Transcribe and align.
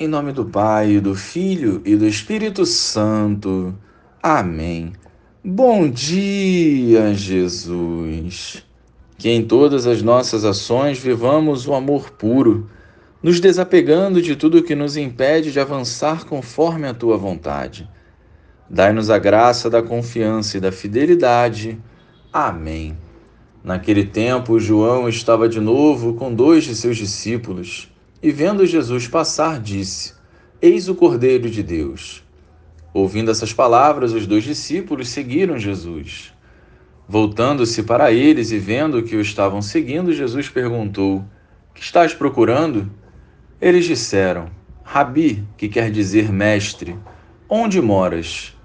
Em 0.00 0.06
nome 0.06 0.30
do 0.30 0.44
Pai, 0.44 1.00
do 1.00 1.12
Filho 1.12 1.82
e 1.84 1.96
do 1.96 2.06
Espírito 2.06 2.64
Santo. 2.64 3.74
Amém. 4.22 4.92
Bom 5.44 5.90
dia, 5.90 7.12
Jesus. 7.12 8.64
Que 9.16 9.28
em 9.28 9.44
todas 9.44 9.88
as 9.88 10.00
nossas 10.00 10.44
ações 10.44 11.00
vivamos 11.00 11.66
o 11.66 11.74
amor 11.74 12.12
puro, 12.12 12.70
nos 13.20 13.40
desapegando 13.40 14.22
de 14.22 14.36
tudo 14.36 14.62
que 14.62 14.76
nos 14.76 14.96
impede 14.96 15.50
de 15.50 15.58
avançar 15.58 16.24
conforme 16.26 16.86
a 16.86 16.94
tua 16.94 17.16
vontade. 17.16 17.90
Dai-nos 18.70 19.10
a 19.10 19.18
graça 19.18 19.68
da 19.68 19.82
confiança 19.82 20.58
e 20.58 20.60
da 20.60 20.70
fidelidade. 20.70 21.76
Amém. 22.32 22.96
Naquele 23.64 24.04
tempo, 24.04 24.60
João 24.60 25.08
estava 25.08 25.48
de 25.48 25.58
novo 25.58 26.14
com 26.14 26.32
dois 26.32 26.62
de 26.62 26.76
seus 26.76 26.96
discípulos 26.96 27.90
e 28.22 28.30
vendo 28.30 28.66
Jesus 28.66 29.06
passar, 29.06 29.60
disse: 29.60 30.14
Eis 30.60 30.88
o 30.88 30.94
Cordeiro 30.94 31.48
de 31.48 31.62
Deus. 31.62 32.22
Ouvindo 32.92 33.30
essas 33.30 33.52
palavras, 33.52 34.12
os 34.12 34.26
dois 34.26 34.44
discípulos 34.44 35.08
seguiram 35.08 35.58
Jesus. 35.58 36.32
Voltando-se 37.06 37.82
para 37.84 38.12
eles 38.12 38.50
e 38.50 38.58
vendo 38.58 39.02
que 39.02 39.16
o 39.16 39.20
estavam 39.20 39.62
seguindo, 39.62 40.12
Jesus 40.12 40.48
perguntou: 40.48 41.24
Que 41.74 41.80
estás 41.80 42.12
procurando? 42.12 42.90
Eles 43.60 43.84
disseram: 43.84 44.50
Rabi, 44.82 45.44
que 45.56 45.68
quer 45.68 45.90
dizer 45.90 46.32
mestre, 46.32 46.96
onde 47.48 47.80
moras? 47.80 48.56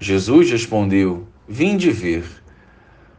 Jesus 0.00 0.50
respondeu: 0.50 1.26
Vim 1.46 1.76
de 1.76 1.90
ver. 1.90 2.24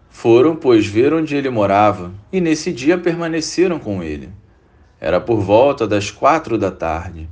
Foram, 0.09 0.55
pois, 0.55 0.88
ver 0.88 1.13
onde 1.13 1.36
ele 1.36 1.49
morava, 1.49 2.13
e 2.31 2.41
nesse 2.41 2.72
dia 2.72 2.97
permaneceram 2.97 3.77
com 3.77 4.02
ele. 4.02 4.30
Era 4.99 5.20
por 5.20 5.40
volta 5.40 5.88
das 5.88 6.09
quatro 6.09 6.58
da 6.58 6.72
tarde. 6.72 7.30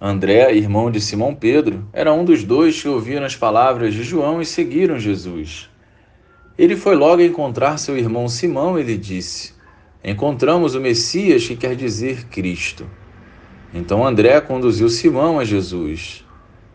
André, 0.00 0.54
irmão 0.54 0.90
de 0.90 1.00
Simão 1.00 1.34
Pedro, 1.34 1.88
era 1.92 2.12
um 2.12 2.24
dos 2.24 2.44
dois 2.44 2.80
que 2.80 2.88
ouviram 2.88 3.26
as 3.26 3.34
palavras 3.34 3.92
de 3.92 4.04
João 4.04 4.40
e 4.40 4.46
seguiram 4.46 4.98
Jesus. 4.98 5.68
Ele 6.56 6.76
foi 6.76 6.94
logo 6.94 7.20
encontrar 7.20 7.78
seu 7.78 7.96
irmão 7.96 8.28
Simão 8.28 8.78
e 8.78 8.82
lhe 8.82 8.96
disse: 8.96 9.54
Encontramos 10.04 10.76
o 10.76 10.80
Messias, 10.80 11.46
que 11.46 11.56
quer 11.56 11.74
dizer 11.74 12.26
Cristo. 12.28 12.88
Então 13.74 14.06
André 14.06 14.40
conduziu 14.40 14.88
Simão 14.88 15.38
a 15.38 15.44
Jesus. 15.44 16.24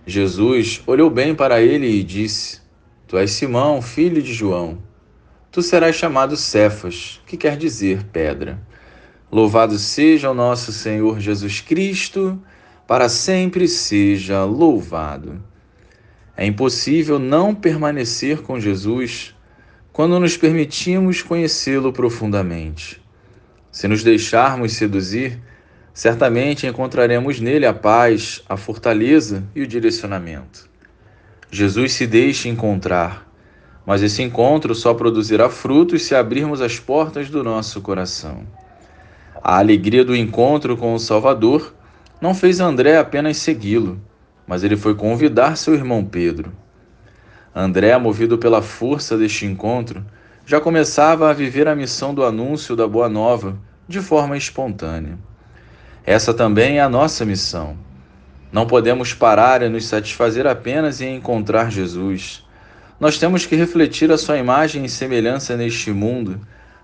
Jesus 0.05 0.81
olhou 0.85 1.09
bem 1.09 1.33
para 1.33 1.61
ele 1.61 1.87
e 1.87 2.03
disse: 2.03 2.61
Tu 3.07 3.17
és 3.17 3.31
Simão, 3.31 3.81
filho 3.81 4.21
de 4.21 4.33
João. 4.33 4.77
Tu 5.49 5.61
serás 5.61 5.95
chamado 5.95 6.35
Cefas, 6.35 7.21
que 7.25 7.37
quer 7.37 7.55
dizer 7.55 8.03
pedra. 8.11 8.59
Louvado 9.33 9.79
seja 9.79 10.29
o 10.29 10.33
nosso 10.35 10.71
Senhor 10.71 11.19
Jesus 11.19 11.59
Cristo, 11.59 12.39
para 12.85 13.09
sempre 13.09 13.67
seja 13.67 14.43
louvado. 14.43 15.43
É 16.37 16.45
impossível 16.45 17.17
não 17.17 17.55
permanecer 17.55 18.43
com 18.43 18.59
Jesus 18.59 19.33
quando 19.91 20.19
nos 20.19 20.37
permitimos 20.37 21.23
conhecê-lo 21.23 21.91
profundamente. 21.91 23.01
Se 23.71 23.87
nos 23.87 24.03
deixarmos 24.03 24.73
seduzir, 24.73 25.39
certamente 25.95 26.67
encontraremos 26.67 27.39
nele 27.39 27.65
a 27.65 27.73
paz, 27.73 28.43
a 28.47 28.55
fortaleza 28.55 29.43
e 29.55 29.63
o 29.63 29.67
direcionamento. 29.67 30.69
Jesus 31.49 31.93
se 31.93 32.05
deixa 32.05 32.49
encontrar, 32.49 33.27
mas 33.83 34.03
esse 34.03 34.21
encontro 34.21 34.75
só 34.75 34.93
produzirá 34.93 35.49
frutos 35.49 36.03
se 36.03 36.13
abrirmos 36.13 36.61
as 36.61 36.77
portas 36.77 37.31
do 37.31 37.43
nosso 37.43 37.81
coração. 37.81 38.45
A 39.45 39.57
alegria 39.57 40.05
do 40.05 40.15
encontro 40.15 40.77
com 40.77 40.93
o 40.93 40.99
Salvador 40.99 41.75
não 42.21 42.33
fez 42.33 42.61
André 42.61 42.97
apenas 42.97 43.35
segui-lo, 43.35 43.99
mas 44.47 44.63
ele 44.63 44.77
foi 44.77 44.95
convidar 44.95 45.57
seu 45.57 45.73
irmão 45.73 46.05
Pedro. 46.05 46.53
André, 47.53 47.97
movido 47.97 48.37
pela 48.37 48.61
força 48.61 49.17
deste 49.17 49.45
encontro, 49.45 50.05
já 50.45 50.61
começava 50.61 51.29
a 51.29 51.33
viver 51.33 51.67
a 51.67 51.75
missão 51.75 52.13
do 52.13 52.23
anúncio 52.23 52.73
da 52.73 52.87
Boa 52.87 53.09
Nova 53.09 53.57
de 53.85 53.99
forma 53.99 54.37
espontânea. 54.37 55.17
Essa 56.05 56.33
também 56.33 56.77
é 56.77 56.81
a 56.81 56.87
nossa 56.87 57.25
missão. 57.25 57.75
Não 58.49 58.65
podemos 58.65 59.13
parar 59.13 59.61
e 59.61 59.67
nos 59.67 59.85
satisfazer 59.85 60.47
apenas 60.47 61.01
em 61.01 61.17
encontrar 61.17 61.69
Jesus. 61.69 62.45
Nós 62.97 63.17
temos 63.17 63.45
que 63.45 63.57
refletir 63.57 64.09
a 64.09 64.17
sua 64.17 64.37
imagem 64.37 64.85
e 64.85 64.89
semelhança 64.89 65.57
neste 65.57 65.91
mundo 65.91 66.39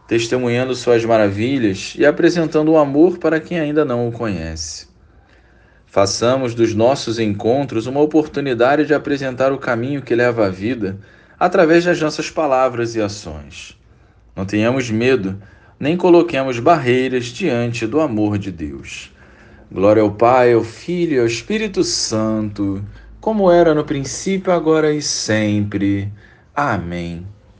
testemunhando 0.09 0.73
suas 0.73 1.05
maravilhas 1.05 1.93
e 1.95 2.03
apresentando 2.03 2.71
o 2.71 2.79
amor 2.79 3.19
para 3.19 3.39
quem 3.39 3.59
ainda 3.59 3.85
não 3.85 4.07
o 4.07 4.11
conhece. 4.11 4.87
Façamos 5.85 6.55
dos 6.55 6.73
nossos 6.73 7.19
encontros 7.19 7.85
uma 7.85 8.01
oportunidade 8.01 8.87
de 8.87 8.93
apresentar 8.95 9.53
o 9.53 9.59
caminho 9.59 10.01
que 10.01 10.15
leva 10.15 10.47
à 10.47 10.49
vida 10.49 10.97
através 11.39 11.85
das 11.85 12.01
nossas 12.01 12.27
palavras 12.27 12.95
e 12.95 13.01
ações. 13.01 13.77
Não 14.35 14.45
tenhamos 14.47 14.89
medo, 14.89 15.39
nem 15.79 15.95
coloquemos 15.95 16.57
barreiras 16.59 17.25
diante 17.25 17.85
do 17.85 18.01
amor 18.01 18.39
de 18.39 18.51
Deus. 18.51 19.13
Glória 19.71 20.01
ao 20.01 20.09
Pai, 20.09 20.53
ao 20.53 20.63
Filho 20.63 21.17
e 21.17 21.19
ao 21.19 21.27
Espírito 21.27 21.83
Santo, 21.83 22.83
como 23.21 23.51
era 23.51 23.75
no 23.75 23.85
princípio, 23.85 24.51
agora 24.51 24.91
e 24.91 25.03
sempre. 25.03 26.11
Amém. 26.55 27.27